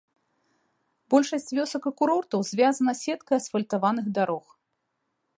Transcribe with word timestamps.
Большасць 1.13 1.51
вёсак 1.57 1.83
і 1.89 1.91
курортаў 1.99 2.41
звязана 2.51 2.93
сеткай 3.01 3.35
асфальтаваных 3.41 4.05
дарог. 4.19 4.45